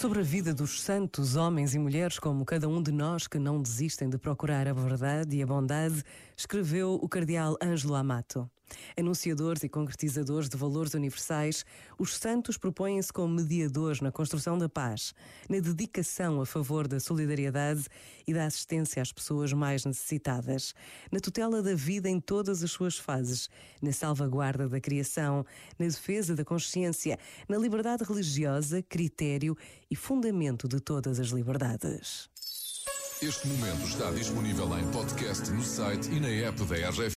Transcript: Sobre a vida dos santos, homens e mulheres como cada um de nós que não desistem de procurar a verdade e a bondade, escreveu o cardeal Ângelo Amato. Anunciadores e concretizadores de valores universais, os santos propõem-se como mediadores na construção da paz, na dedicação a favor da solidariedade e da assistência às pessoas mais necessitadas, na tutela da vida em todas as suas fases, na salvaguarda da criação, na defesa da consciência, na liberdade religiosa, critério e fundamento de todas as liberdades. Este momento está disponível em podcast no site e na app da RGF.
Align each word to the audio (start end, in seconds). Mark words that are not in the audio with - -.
Sobre 0.00 0.20
a 0.20 0.22
vida 0.22 0.54
dos 0.54 0.80
santos, 0.80 1.36
homens 1.36 1.74
e 1.74 1.78
mulheres 1.78 2.18
como 2.18 2.42
cada 2.42 2.66
um 2.66 2.82
de 2.82 2.90
nós 2.90 3.26
que 3.26 3.38
não 3.38 3.60
desistem 3.60 4.08
de 4.08 4.16
procurar 4.16 4.66
a 4.66 4.72
verdade 4.72 5.36
e 5.36 5.42
a 5.42 5.46
bondade, 5.46 6.02
escreveu 6.34 6.94
o 6.94 7.06
cardeal 7.06 7.54
Ângelo 7.62 7.94
Amato. 7.94 8.50
Anunciadores 8.98 9.62
e 9.62 9.68
concretizadores 9.68 10.48
de 10.48 10.56
valores 10.56 10.94
universais, 10.94 11.64
os 11.98 12.16
santos 12.16 12.56
propõem-se 12.56 13.12
como 13.12 13.34
mediadores 13.34 14.00
na 14.00 14.12
construção 14.12 14.56
da 14.56 14.68
paz, 14.68 15.14
na 15.48 15.58
dedicação 15.60 16.40
a 16.40 16.46
favor 16.46 16.86
da 16.86 17.00
solidariedade 17.00 17.86
e 18.26 18.34
da 18.34 18.46
assistência 18.46 19.02
às 19.02 19.12
pessoas 19.12 19.52
mais 19.52 19.84
necessitadas, 19.84 20.74
na 21.10 21.20
tutela 21.20 21.62
da 21.62 21.74
vida 21.74 22.08
em 22.08 22.20
todas 22.20 22.62
as 22.62 22.70
suas 22.70 22.96
fases, 22.96 23.48
na 23.80 23.92
salvaguarda 23.92 24.68
da 24.68 24.80
criação, 24.80 25.44
na 25.78 25.86
defesa 25.86 26.34
da 26.34 26.44
consciência, 26.44 27.18
na 27.48 27.58
liberdade 27.58 28.04
religiosa, 28.04 28.82
critério 28.82 29.56
e 29.90 29.96
fundamento 29.96 30.68
de 30.68 30.80
todas 30.80 31.18
as 31.18 31.28
liberdades. 31.28 32.30
Este 33.22 33.48
momento 33.48 33.86
está 33.86 34.10
disponível 34.12 34.66
em 34.78 34.90
podcast 34.92 35.50
no 35.50 35.62
site 35.62 36.10
e 36.10 36.18
na 36.18 36.28
app 36.28 36.64
da 36.64 36.74
RGF. 36.88 37.08